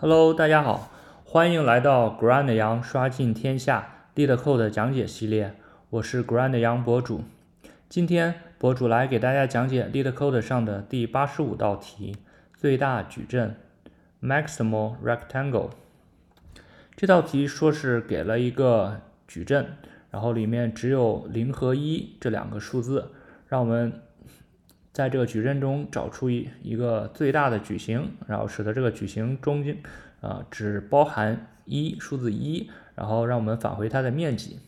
[0.00, 0.92] Hello，大家好，
[1.24, 5.56] 欢迎来到 Grand Yang 刷尽天下 LeetCode 讲解系列，
[5.90, 7.24] 我是 Grand Yang 博主。
[7.88, 12.14] 今天博主来给大家讲解 LeetCode 上的第八十五道题，
[12.56, 13.56] 最大矩阵
[14.22, 15.70] Maximal Rectangle。
[16.94, 19.66] 这道题说是给了一个矩阵，
[20.12, 23.10] 然后里面只有零和一这两个数字，
[23.48, 24.00] 让我们。
[24.92, 29.76] 在这个矩阵中找出一一个最大的矩形，然后使得这个矩形中间
[30.20, 34.58] 啊只包含一数字一，然后让我们返回它的面积。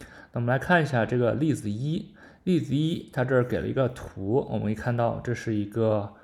[0.00, 6.14] 那我们来看一下这个例子一，例子一它这儿给了一个图，我们可以看到这是一个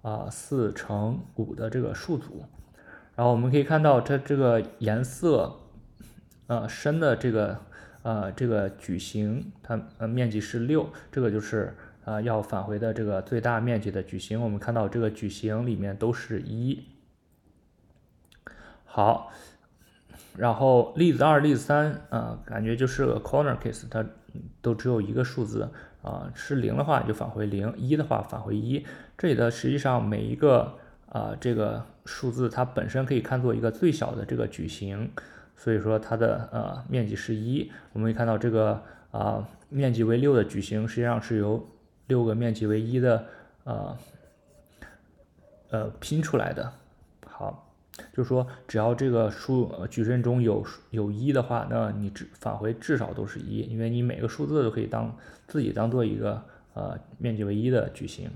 [0.00, 2.44] 啊四乘五的这个数组，
[3.16, 5.56] 然后我们可以看到它这个颜色
[6.46, 7.58] 呃深的这个
[8.02, 11.76] 呃这个矩形，它呃面积是六，这个就是。
[12.04, 16.82] 啊，要返回的这个最大面积的矩形，我们看到这个矩形里面都是一。
[18.84, 19.30] 好，
[20.36, 24.04] 然后例子二、例子三，啊，感觉就是个 corner case，它
[24.60, 25.70] 都只有一个数字，
[26.02, 28.84] 啊，是零的话就返回零，一的话返回一。
[29.16, 30.76] 这里的实际上每一个
[31.08, 35.12] 啊这个数字它本身可以看作一个最小的这个矩形，
[35.56, 37.70] 所以说它的呃面积是一。
[37.92, 41.64] 我们可以看到这个啊面积为六的矩形实际上是由
[42.10, 43.24] 六个面积为一的，
[43.62, 43.96] 呃，
[45.70, 46.72] 呃拼出来的，
[47.24, 47.70] 好，
[48.12, 55.16] 就是说只要这个数矩阵中有有一的话，那你至返回至少都是一，因为你每个数字都可以当
[55.46, 56.42] 自己当做一个
[56.74, 58.28] 呃面积为一的矩形。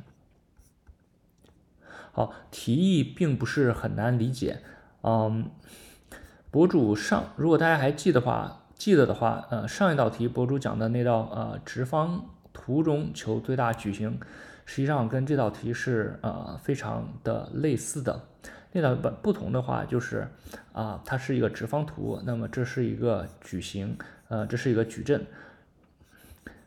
[2.12, 4.60] 好，题意并不是很难理解，
[5.02, 5.50] 嗯，
[6.52, 12.26] 博主上如果大家还记得话，记得的话，呃，上一道题博主讲的那道呃直方。
[12.54, 14.18] 图中求最大矩形，
[14.64, 18.18] 实际上跟这道题是呃非常的类似的。
[18.72, 20.26] 那道不不同的话就是
[20.72, 23.96] 啊，它是一个直方图，那么这是一个矩形，
[24.28, 25.24] 呃，这是一个矩阵。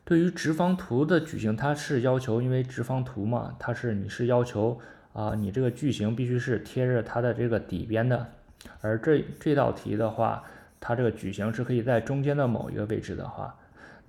[0.04, 4.80] 对于直方图的矩形，它是要求，因为直方图嘛，它是你是要求
[5.12, 8.26] 啊，你这个矩形必须是贴着它的这个底边的。
[8.80, 10.42] 而这这道题的话，
[10.80, 13.54] 它这个矩形是可以在中间的某一个位置的话。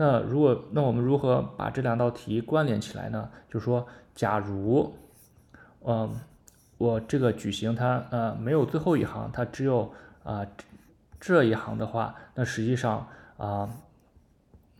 [0.01, 3.29] 那如果那我们如何把这两道题关联起来呢？
[3.49, 4.93] 就是说，假如，
[5.85, 6.15] 嗯，
[6.77, 9.91] 我这个矩形它呃没有最后一行，它只有
[10.23, 10.47] 啊
[11.19, 13.05] 这一行的话，那实际上
[13.35, 13.69] 啊，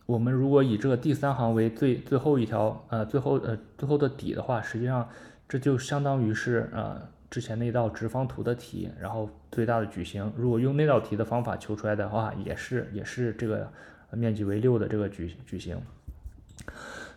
[0.06, 5.06] 我们如果以这个第三行为最最后一条呃最后呃最后的底的话，实际上
[5.46, 6.98] 这就相当于是呃
[7.28, 13.70] 之前那道直方图的题，然后最大的矩形，如果用那道题的方法求出来的话，也是也是这个。
[14.12, 15.80] 面积为六的这个矩矩形，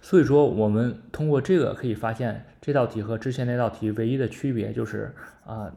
[0.01, 5.13] 所以说我们通过这个可以发现，这道题和之前那道题唯一的区别就是
[5.45, 5.73] 啊，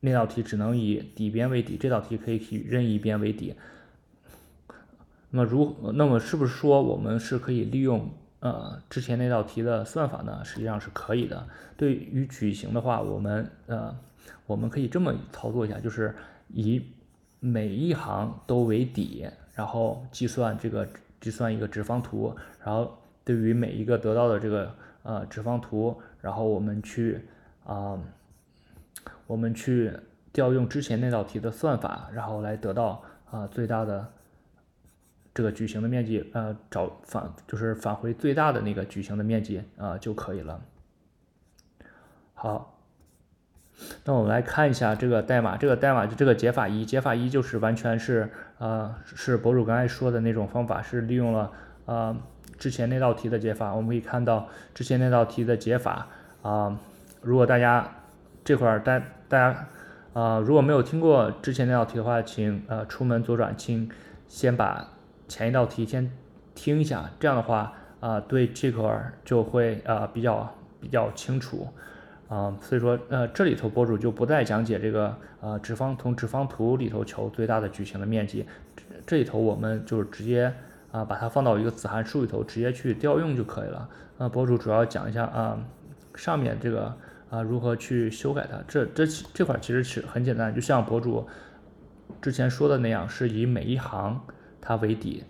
[0.00, 3.54] 那道题只能以底边为底，这道题可以以任意边为底。
[5.30, 8.10] 那么如那么是不是说我们是可以利用
[8.40, 10.44] 呃之前那道题的算法呢？
[10.44, 11.46] 实际上是可以的。
[11.76, 13.94] 对于矩形的话，我们呃
[14.46, 16.14] 我们可以这么操作一下，就是
[16.48, 16.82] 以
[17.40, 19.26] 每一行都为底。
[19.56, 20.86] 然后计算这个
[21.20, 27.22] 计算一个直方图，然后对于每一个得到的这个呃直方图，然后我们去
[27.64, 27.98] 啊
[29.26, 29.90] 我们去
[30.32, 34.06] 调用之前那道题的算法，然后来得到啊最大的
[35.32, 40.60] 这个矩形的面积，呃找返就是返回最大的那个矩形的面积啊就可以了。
[42.34, 42.75] 好。
[44.08, 51.50] 那我们来看一下这个代码，这个代码就这个解法一，解法一就是完全是呃是博主刚才说的那种方法，是利用了
[51.86, 52.16] 呃
[52.56, 53.74] 之前那道题的解法。
[53.74, 56.06] 我们可以看到之前那道题的解法
[56.42, 56.78] 啊，
[57.20, 57.84] 如果大家
[58.44, 59.66] 这块儿大大家
[60.12, 63.90] 啊如果没有听过之前那道题的话，请呃出门左转，请
[64.28, 64.86] 先把
[65.26, 66.12] 前一道题先
[66.54, 71.66] 听一下，这样的话啊对这块儿就会呃比较比较清楚。
[72.28, 80.52] 啊，所以说，呃，这里头博主就不再讲解这个，呃，直方从直方图里头求最大的矩形的面积，这这里头我们就是直接
[80.90, 83.88] 啊把它放到一个子函数里头，直接去调用就可以了。
[84.18, 85.56] 那博主主要讲一下啊，
[86.16, 86.92] 上面这个
[87.30, 91.24] 啊如何去修改它，这这这块其实是很简单，就像博主
[92.20, 94.20] 之前说的那样，是以每一行
[94.60, 95.22] 它为底，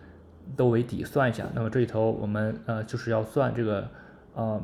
[0.56, 1.44] 都为底算一下。
[1.54, 3.86] 那么这里头我们呃就是要算这个，
[4.32, 4.58] 呃。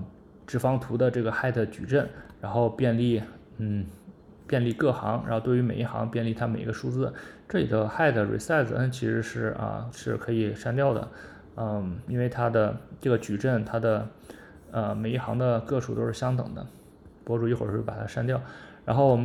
[0.44, 2.06] 直方图的这个 height 矩阵，
[2.42, 3.22] 然后便利，
[3.58, 3.86] 嗯，
[4.48, 7.14] 便利各行，然后对于每一行便利它每一个数字。
[7.48, 11.08] 这里的 head resize n 其实是啊是可以删掉的，
[11.56, 14.08] 嗯，因为它的这个矩阵它的
[14.72, 16.66] 呃每一行的个数都是相等的。
[17.24, 18.42] 博主一会儿会把它删掉。
[18.84, 19.16] 然后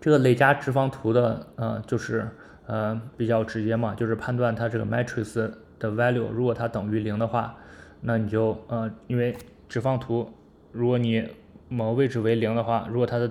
[0.00, 2.26] 这个累加直方图的，呃，就是
[2.66, 5.34] 呃比较直接嘛，就是判断它这个 matrix
[5.78, 7.54] 的 value，如果它等于零的话，
[8.00, 9.36] 那你就呃，因为
[9.68, 10.30] 直方图，
[10.72, 11.28] 如果你
[11.68, 13.30] 某位置为零的话，如果它的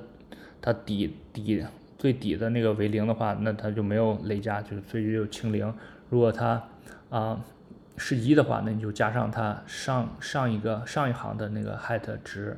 [0.61, 1.65] 它底底
[1.97, 5.73] 最底的那个为零的话，那它就没有累加，就所以就清零。
[6.09, 6.61] 如果它
[7.09, 7.43] 啊
[7.97, 12.55] 是一的话，那你就加上它上上一个上一行的那个 height 值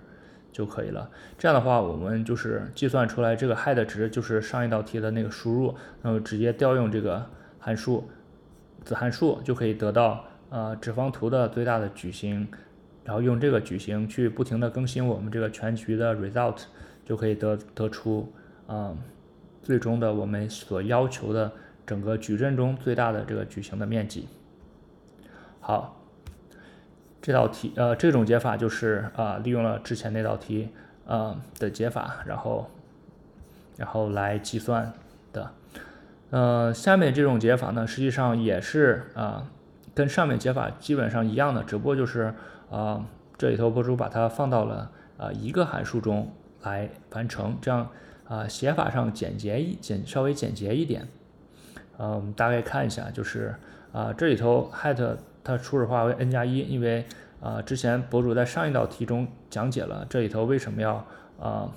[0.52, 1.10] 就可以了。
[1.38, 7.26] 这样的话，我们就是计算出来这个 height 值就是上一道题的那个输入，那么直接调用这个
[7.58, 8.10] 函数
[8.84, 12.48] 子函数就可以得到呃直方图的最大的矩形。
[13.04, 16.63] 然后用这个矩形去不停的更新我们这个全局的 result，
[17.06, 18.31] 就可以得得出
[18.68, 18.96] 啊
[19.63, 21.51] 最终的我们所要求的
[21.86, 24.28] 整个矩阵中最大的这个矩形的面积。
[25.60, 26.01] 好，
[27.22, 30.69] 这道题呃这种解法就是啊利用了之前那道题
[31.06, 32.69] 呃的解法，然后
[33.78, 34.94] 然后来计算
[35.34, 35.52] 的。
[36.31, 39.50] 呃下面这种解法呢实际上也是啊
[40.00, 42.34] 跟上面解法基本上一样的，只不过就是。
[42.72, 43.04] 啊，
[43.36, 46.31] 这里头博主把它放到了啊一个函数中
[46.62, 47.90] 来完成，这样
[48.28, 51.07] 啊写法上简洁一简稍微简洁一点。
[51.98, 53.56] 呃，我们大概看一下，就是
[53.92, 57.04] 啊这里头 height 它初始化为 n 加一，因为
[57.42, 61.04] 啊之前博主在上一道题中讲解了这里头为什么要
[61.40, 61.74] 啊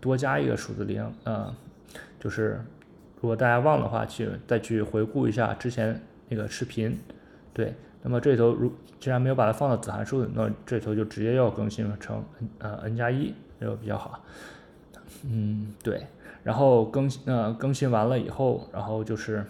[0.00, 1.54] 多加一个数字零，呃，
[2.18, 2.60] 就是
[3.20, 6.98] 如果大家忘的话，去再去回顾一下之前那个视频，
[7.52, 7.74] 对。
[8.04, 14.24] 那么这里头如既然没有把它放到子函数，那这里头就直接要更新成 n 呃 n 加一，这个比较好。
[15.24, 16.06] 嗯，对。
[16.42, 19.44] 然后更新呃更新完了以后，然后就是，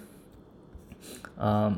[1.39, 1.75] 嗯，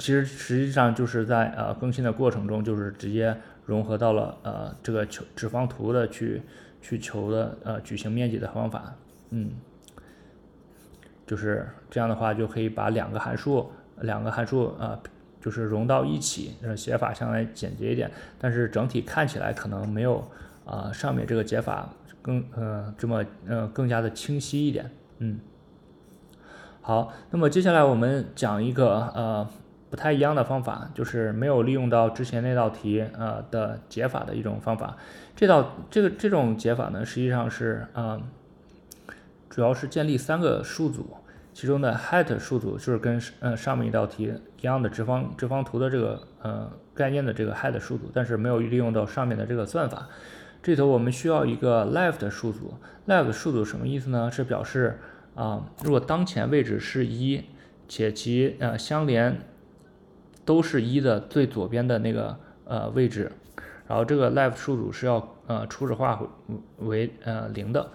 [0.00, 6.42] 其实实际上就是在呃更新的过程中，就是直接融合到了呃这个求直方图的去
[6.82, 8.92] 去求的呃矩形面积的方法。
[9.30, 9.52] 嗯，
[11.24, 13.70] 就是这样的话就可以把两个函数
[14.00, 14.98] 两个函数啊。
[15.40, 20.28] 就是融到一起，呃，写法相对简洁一点，但是整体看起来可能没有
[20.66, 21.88] 啊上面这个解法
[22.20, 25.38] 更呃这么呃更加的清晰一点，嗯。
[26.80, 29.48] 好，那么接下来我们讲一个呃
[29.90, 34.96] 不太一样的方法，就是没有利用到之前那道题呃的解法的一种方法。
[35.36, 38.20] 这道这个这种解法呢，实际上是啊
[39.50, 41.16] 主要是建立三个数组。
[41.58, 50.06] 其中的 height 数组就是跟呃上面一道题一样的直方直方图的这个呃概念的这个 height 数组，但是没有利用到上面的这个算法。
[50.62, 52.74] 这头我们需要一个 left 数组
[53.08, 54.30] ，left 数组什么意思呢？
[54.30, 55.00] 是表示
[55.34, 57.42] 啊，如果当前位置是一，
[57.88, 59.40] 且其呃相连
[60.44, 63.32] 都是一的最左边的那个呃位置，
[63.88, 66.22] 然后这个 left 数组是要呃初始化
[66.78, 67.90] 为呃零的。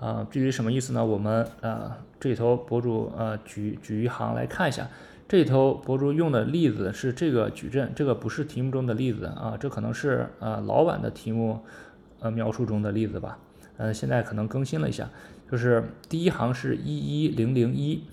[0.00, 1.04] 啊，至于什么意思呢？
[1.04, 4.88] 我们呃这里头博主呃举举一行来看一下，
[5.26, 11.60] 这里头博主用的例子是这个矩阵，这个不是题目中的例子啊，这可能是呃老版的题目
[12.20, 13.38] 呃描述中的例子吧，
[13.76, 15.10] 呃现在可能更新了一下，
[15.50, 18.04] 就是第一行是一一零零一，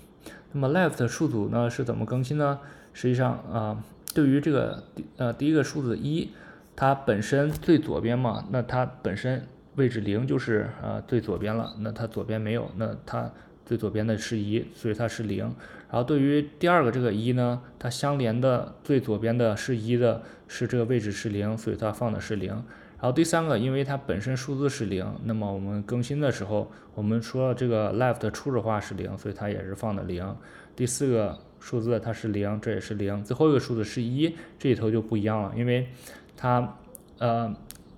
[0.50, 2.58] 那么 left 数组呢是怎么更新呢？
[2.92, 4.82] 实际上啊，对于这个
[5.18, 6.30] 呃第一个数字一，
[6.74, 9.46] 它本身最左边嘛，那它本身。
[9.76, 13.30] 位置零就是呃最左边了，那它左边没有，那它
[13.64, 15.44] 最左边的是一，所以它是零。
[15.88, 22.50] 然后对于第二个这个一呢，它相连的最左边的是一的，是这个位置是零，所以它放的是零。
[22.50, 30.34] 然后第三个，因为它本身数字是零，那么我们更新的时候，我们说这个 left 初始化是零，所以它也是放的零。
[30.74, 33.22] 第四个数字它是零，这也是零。
[33.22, 35.88] 最后一个数字是一，这里头就不一样了，因为
[36.36, 36.76] 它
[37.18, 37.54] 呃。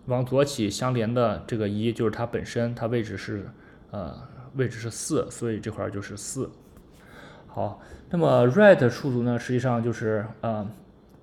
[0.09, 3.47] 往左起相连的这个一就是它本身，它位置是
[3.91, 4.15] 呃
[4.57, 6.50] 位置是四，所以这块就是四。
[7.47, 10.67] 好，那么 right 数组呢，实际上就是呃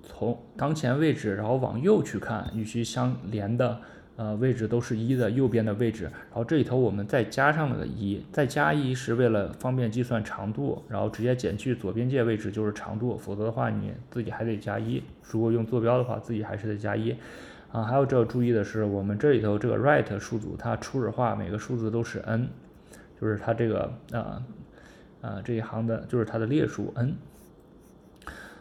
[0.02, 3.80] 从当前位置然后往右去看，与其相连的
[4.14, 17.16] 呃位置都是一的右边的位置，然后这里头我们再加上了个一，再加一是为了方便计算长度，然后直接减去左边界位置就是长度，否则的话你自己还得加一，如果用坐标的话，自己还是得加一。
[17.76, 22.48] 啊，还有这要注意的是，我们这里头这个 right 数组，它初始化每个数字都是 n，
[23.20, 24.42] 就是它这个啊
[25.20, 27.16] 啊这一行的，就是它的列数 n。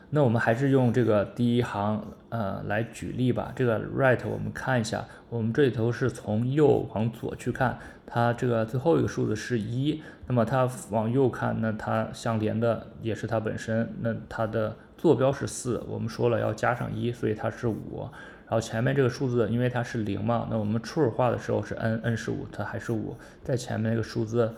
[0.09, 3.53] 那我们还是用这个第一行呃来举例吧。
[3.55, 18.09] 这个 right 我们看一下，我们这里头是从右往左去看，它这个最后一个数字是一，那么它往右看，那它相连的也是它本身，那它的坐标是四，我们说了要加上一，所以它是五。
[18.47, 23.15] 然后前面这个数字，因为它是零嘛，那我们初始化的时候是 n，n 是五，它还是五。
[23.43, 24.53] 在前面那个数字，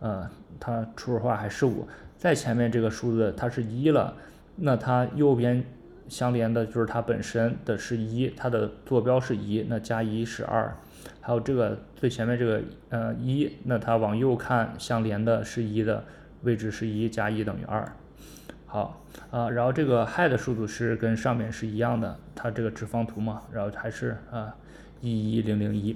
[0.00, 0.30] 呃，
[0.60, 4.14] 它初始化还是五，在前面这个数字它是一了，
[4.54, 5.64] 那它右边
[6.08, 10.76] 相连的就是它本身的是一，它的坐标是一，那加一是二，
[11.20, 16.04] 还有这个最前面这个呃一，那它往右看相连的是一的
[16.42, 17.92] 位置是一，加一等于二。
[18.72, 18.98] 好
[19.30, 24.54] 啊，然后这个 head 数组是跟上面是一样的，它这个直方图嘛，然后还是啊
[25.02, 25.94] 一一零零一。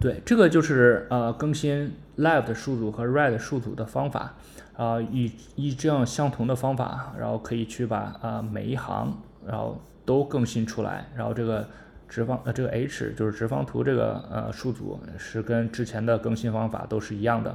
[0.00, 4.32] 对，这个就是呃更新 left 数组和 right 数组的方法
[4.74, 9.14] 啊，以以这样相同的方法，然后可以去把啊每一行
[9.46, 11.68] 然后都更新出来，然后这个
[12.08, 17.54] 直方呃这个 h 就是直方图这个呃数组是跟之前的更新方法都是一样的。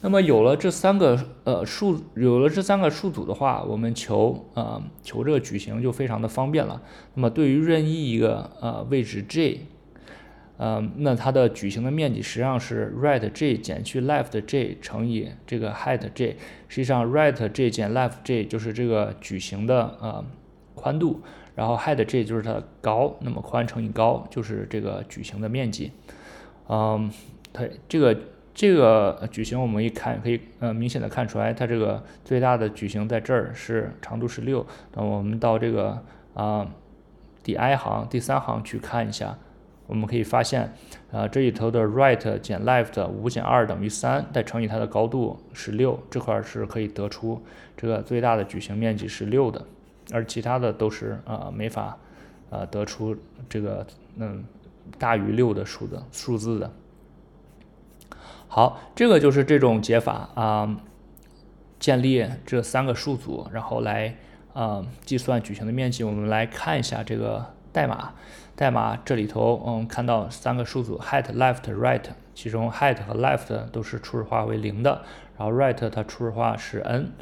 [0.00, 6.80] 那么有了这三个呃数，有了这三个数组的话，我们求呃求这个矩形就非常的方便了。
[7.14, 9.66] 那么对于任意一个呃位置 j，
[10.56, 16.36] 呃那它的矩形的面积实际上是 right j 减去 left j 乘以这个 height j。
[16.68, 20.24] 实际上 right j 减 left j 就是这个矩形的呃
[20.76, 21.20] 宽度，
[21.56, 25.90] 然后 height j 就是它高，那么宽乘以高就是这个矩形的面积。
[26.68, 27.10] 嗯，
[27.52, 28.16] 对这个。
[28.58, 34.66] 这个矩形我们一看可以呃明显的看出来，它这个最大的矩形在这儿是长度是六。
[34.96, 36.02] 那我们到这个
[36.34, 36.68] 啊
[37.44, 39.38] 第 i 行第三行去看一下，
[39.86, 40.72] 我们可以发现
[41.12, 47.40] 啊这里头的 right 减 left 五减二等于三，再乘以它的高度是六，这块是可以得出
[47.76, 49.64] 这个最大的矩形面积是六的，
[50.12, 51.96] 而其他的都是啊没法
[52.50, 53.16] 啊得出
[53.48, 53.86] 这个
[54.16, 54.42] 嗯
[54.98, 56.68] 大于六的数的数字的。
[58.50, 60.76] 好，这个就是这种解法啊，
[61.78, 64.16] 建立这三个数组，然后来
[64.54, 66.02] 啊计算矩形的面积。
[66.02, 68.14] 我们来看一下这个代码，
[68.56, 72.00] 代码这里头，嗯，看到三个数组，height、left、right，
[72.34, 75.02] 其中 height 和 left 都是初始化为零的，
[75.36, 77.12] 然后 right 它初始化是 n，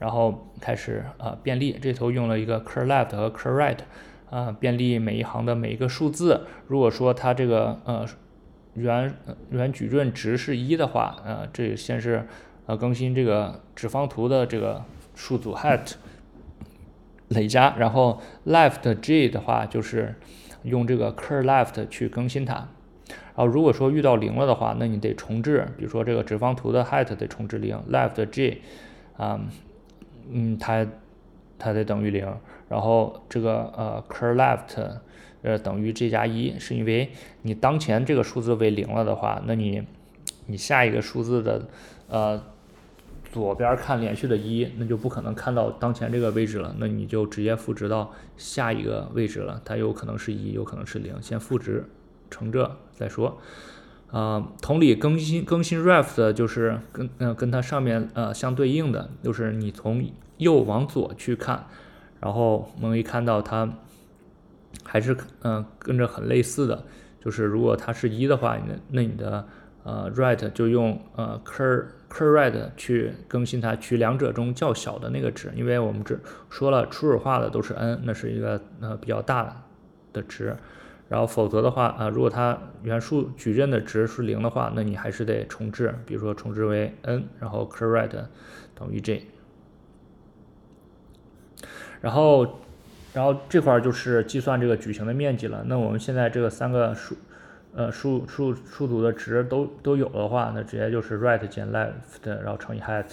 [0.00, 3.78] 然后开始啊便利，这头用了一个 cur left 和 cur right，
[4.30, 6.48] 啊便利每一行的每一个数字。
[6.66, 8.04] 如果说它这个呃。
[8.74, 9.14] 原
[9.50, 12.26] 原矩阵值是一的话，呃，这先是
[12.66, 14.82] 呃更新这个直方图的这个
[15.14, 15.92] 数组 height
[17.28, 20.14] 累加，然后 left g 的话就是
[20.62, 22.54] 用这个 cur left 去更新它。
[23.04, 28.62] 然后如果说遇到零了的话，那你得重置，比如说这个直方图的 height 得重置零，left g
[29.18, 29.38] 啊，
[30.30, 30.86] 嗯，它
[31.58, 32.26] 它得等于零，
[32.70, 34.98] 然后这个呃 cur left。
[35.42, 37.10] 呃，等于 j 加一，是因为
[37.42, 39.82] 你当前这个数字为零了的话，那你
[40.46, 41.68] 你下一个数字的
[42.08, 42.40] 呃
[43.32, 51.88] 左边看连续的一，那就不可能看到当前这个位置了，那你就直接赋值到下一个位置了，它有可能是一，有可能是零，先赋值
[52.30, 53.40] 成这再说。
[54.12, 61.66] 啊，同理，更新更新 ref 的就是跟呃跟它上面呃相对应的，就是你从右往左去看，
[62.20, 63.68] 然后我们可以看到它。
[64.84, 66.84] 还是嗯跟着很类似的，
[67.20, 69.46] 就是如果它是一的话，那那你的
[69.84, 76.18] 呃 right 就用呃 cur cur right 去更新它，取两者中较小的那个值，因为我们这
[76.50, 79.64] 说了初始化的都是 n，那是一个呃比较大
[80.12, 80.56] 的值，
[81.08, 88.10] 然后否则的话啊，如果它原数矩阵的值是零的话，那你还是得重置，比如说重置为 n，然后 cur right
[88.74, 89.26] 等于 j，
[92.00, 92.58] 然后。
[93.12, 95.62] 然后这块就是计算这个矩形的面积了。
[95.66, 97.14] 那我们现在这个三个数，
[97.74, 101.92] 呃数数数组的值都都有的话，那直接就是 right 减 left，
[102.24, 103.04] 然后乘以 height，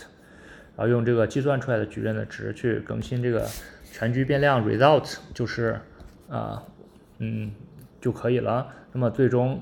[0.78, 3.46] 然后用这个计算出来的矩阵的值去更新这个
[3.92, 5.80] 全局变量 result，就是
[6.30, 6.64] 啊
[7.18, 7.52] 嗯
[8.00, 8.68] 就可以了。
[8.94, 9.62] 那么最终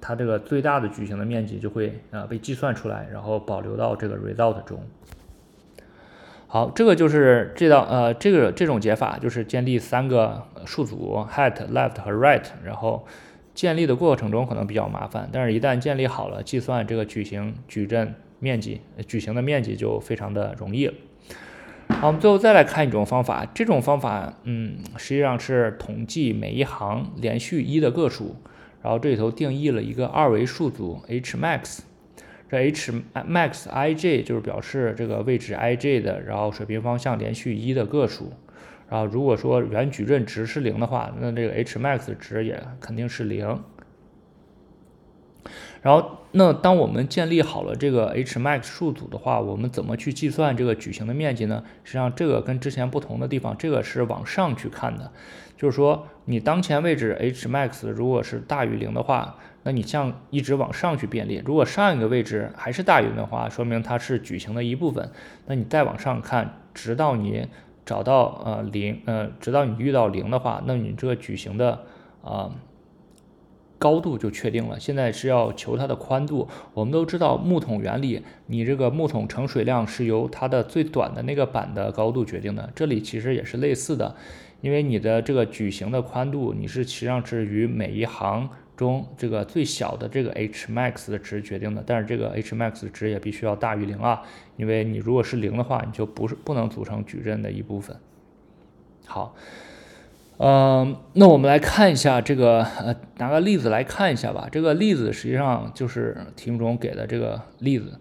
[0.00, 4.78] 它这个最大的矩形的面积就会啊被计算出来，然后保留到这个 result 中。
[6.46, 13.04] 好，这个就是这道呃，这个这种解法就是建立三个数组 height、left 和 right，然后
[13.54, 20.94] 建立的过程中可能比较麻烦，但是一旦建立好了，计算这个矩形矩阵面积矩形的面积就非常的容易了。
[21.88, 28.36] 好，我们最后再来看一种方法，这种方法嗯，实际上是统计每一行连续一的个数，
[28.80, 31.80] 然后这里头定义了一个二维数组 h max。
[32.48, 32.92] 这 h
[33.28, 38.32] max i j 就是表示这个位置 i j 的，然后水平方向连续一的个数。
[38.88, 43.62] 然后如果说原矩阵值是零的话，那这个 h max 值也肯定是零。
[45.82, 51.62] 然后，那当我们建立好了这个 h max 数组的话，我们怎么去计算这个矩形的面积呢？
[51.82, 55.12] 实际上，这个跟之前不同的地方，这个是往上去看的，
[55.58, 61.42] 就是说你当前位置 h max 如果是大于零的话，那你像一直往上去便利。
[61.44, 65.10] 如果上一个位置还是大于的话，说明它是矩形的一部分。
[65.46, 67.48] 那你再往上看，直到你
[67.84, 71.80] 找到呃零，呃，直到你遇到零的话，那你这个矩形的
[72.22, 72.52] 啊。
[73.76, 76.48] 高度就确定了，现在是要求它的宽度。
[76.72, 82.70] 我们都知道木桶原理，你这个木桶盛水量是由它的最短的那个板的高度决定的。
[82.74, 84.14] 这里其实也是类似的，
[84.62, 91.82] 因为你的这个矩形的宽度，你是实际上是与每一行中这个最小的这个 h max 的值决定的。
[91.86, 94.22] 但是这个 h max 值也必须要大于零啊，
[94.56, 97.96] 因为你如果是零的话，你就不是不能组成矩阵的一部分。
[99.06, 99.34] 好。
[100.36, 104.48] 嗯，那我们来看一下这个，呃，拿个例子来看一下吧。
[104.50, 108.00] 这个例子实际上就是题目中给的这个例子。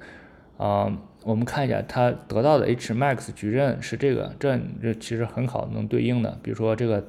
[0.57, 0.91] 啊，
[1.23, 6.35] 我们看一下它得到的 h max 矩阵是这个，这这其实很好能对应的。
[6.41, 7.05] 比如说这个，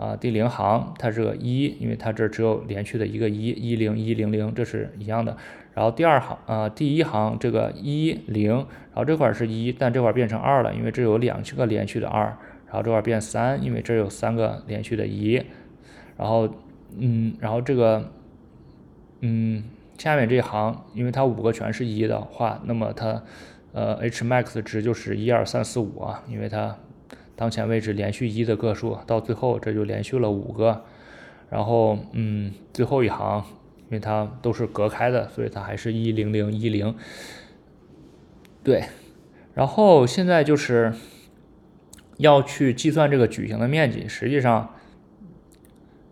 [0.00, 5.36] 啊，第零行它是个一，因为它这只有连续的一个一，一零一零零，这是一样的。
[5.74, 12.34] 然后第二行，啊，第一行这个一零，然后这块是一，但这块变成二了，因为这有两个连续的二。
[12.72, 15.42] 然后这块变三，因为这有三个连续的一，
[16.16, 16.48] 然后，
[16.96, 18.12] 嗯，然后这个，
[19.22, 19.64] 嗯，
[19.98, 23.24] 下面这一行，因为它五个全是一的话，那么它，
[23.72, 26.76] 呃，h max 值就是一二三四五啊，因为它
[27.40, 30.84] 当前位置连续一的个数，到最后这就连续了五个，
[31.48, 33.42] 然后，嗯，最后一行，
[33.84, 36.94] 因为它都是隔开的，所以它还是一零零一零，
[38.62, 38.84] 对，
[39.54, 40.92] 然后现在就是。
[42.20, 44.74] 要去计算这个矩形的面积，实际上，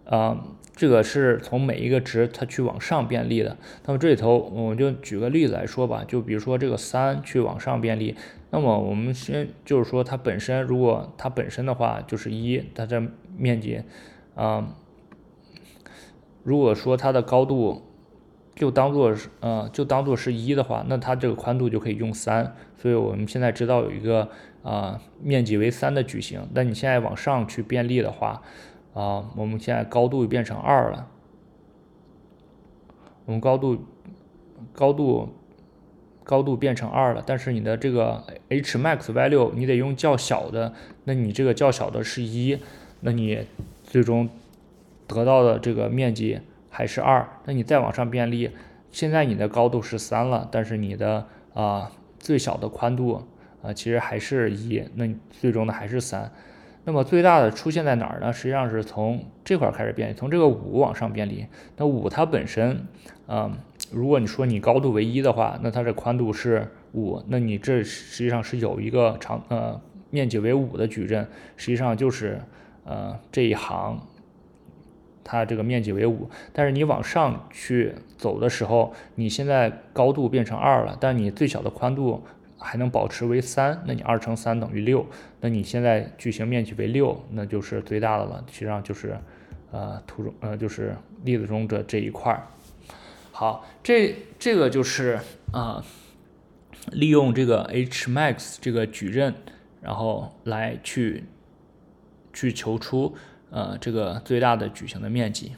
[0.07, 0.43] 啊，
[0.79, 3.57] 这个是从每一个值它去往上便利的。
[3.85, 8.15] 那么这里头，我就举个例子来说吧，就比如说这个三去往上便利，
[8.53, 13.03] 那么我们先就是说它本身，如果它本身的话就是一，它的
[13.37, 13.83] 面积，
[14.37, 14.77] 啊，
[16.45, 17.83] 如果说它的高度
[18.55, 22.55] 就当做是，呃，就当做是一的话，那它这个宽度就可以用三。
[22.77, 24.29] 所以我们现在知道有一个。
[24.65, 28.43] 啊，面积为三的矩形，那你现在往上去便利的话，
[28.99, 31.07] 啊，我们现在高度变成二了。
[33.27, 33.85] 我们高度
[34.73, 35.29] 高度
[36.25, 42.59] 高度变成二了，但是你的这个 h max value 你得用较小的，那你这个较小的是一，
[43.03, 43.47] 那你
[43.85, 44.29] 最终
[45.07, 47.29] 得到的这个面积还是二。
[47.45, 48.51] 那你再往上便利，
[48.91, 53.23] 现在你的高度是三了，但是你的啊最小的宽度。
[53.63, 56.33] 啊，其实还是一，那你最终的还是三。
[56.89, 58.33] 那么最大的出现在哪儿呢？
[58.33, 61.47] 实际上是从这块开始变，从这个五往上变离。
[61.77, 62.81] 那五它本身，
[63.27, 63.53] 啊，
[63.93, 72.41] 如果你说你高度为一的话，那它的宽度是五，那你这实际上是有一个长呃面积为五的矩阵，实际上就是
[72.87, 74.01] 呃这一行，
[75.23, 76.31] 它这个面积为五。
[76.55, 82.25] 但是你往上去走的时候，你现在高度变成二了，但你最小的宽度。
[82.59, 85.07] 还能保持为三，那你二乘三等于六，
[85.41, 88.45] 那你现在矩形面积为六，那就是最大的了。
[88.51, 89.17] 实际上就是，
[89.71, 92.43] 呃，图中呃就是例子中的这一块儿。
[93.31, 95.21] 好，这这个就是
[95.53, 95.85] 啊，
[96.91, 99.33] 利用这个 h max 这个矩阵，
[99.81, 101.25] 然后来去
[102.33, 103.15] 去求出
[103.51, 105.53] 呃这个最大的矩形的面积。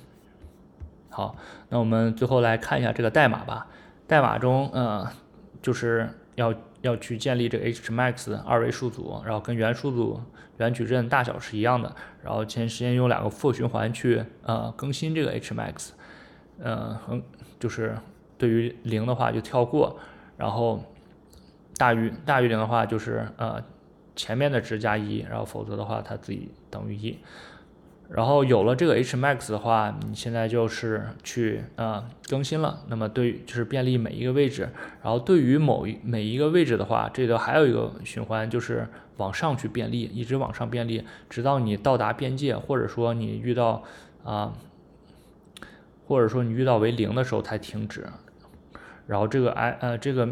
[1.09, 1.35] 好，
[1.71, 3.69] 那我们最后来看一下这个代码吧。
[4.07, 5.11] 代码中呃
[5.63, 6.55] 就是要。
[6.83, 10.21] 要去建立这个 h max 二维数组，然后跟原数组
[10.59, 15.90] 原矩阵大小是一样的，然后先先用两个 for 循环去呃更新这个 h max，
[16.59, 16.99] 呃，
[17.59, 17.97] 就是
[18.38, 19.99] 对于零的话就跳过，
[20.37, 20.83] 然后
[21.77, 23.62] 大于大于零的话就是呃
[24.16, 27.19] 前面的值加一，然后否则的话它自己等于一。
[28.12, 32.83] 然后有了这个 h max 的话，你现在就是去呃更新了。
[32.88, 34.68] 那么对，就是便利每一个位置。
[35.01, 43.85] 然后对于某一每一个位置的话，这里头还有一个循环，就是往上去便利，一直往上便利，直到你到达边界，或者说你遇到
[44.25, 44.55] 啊，
[46.09, 48.09] 或者说你遇到为零的时候才停止。
[49.07, 50.27] 然后这个 i 呃这个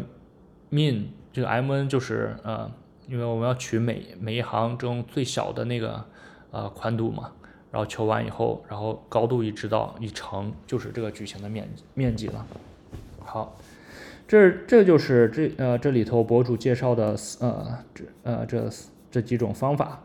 [0.69, 2.69] min 这个 mn 就是呃，
[3.07, 6.03] 因为我们要取每每一行中最小的那个
[6.51, 7.31] 呃宽度嘛。
[7.71, 12.45] 然后求完以后，然后高度一知道一乘就是这个矩形的面面积了。
[13.19, 13.55] 好，
[14.27, 18.69] 这这就是这呃这里头博主介绍的呃这呃这
[19.11, 20.01] 这几种方法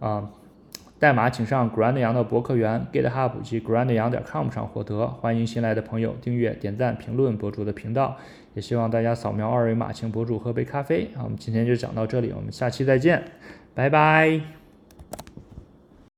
[0.00, 0.30] 啊。
[1.00, 5.06] 代码请上 Grand 羊的博客园 GitHub 及 Grand 羊点 com 上获得。
[5.06, 8.16] 欢迎新来的朋友订阅、点赞、评论博主的频道，
[8.54, 11.08] 也希望大家扫描二维码请博主喝杯咖啡。
[11.14, 13.22] 好，我们今天就讲到这里，我们下期再见，
[13.74, 14.57] 拜拜。